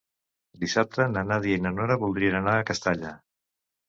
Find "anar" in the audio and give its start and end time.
2.39-2.57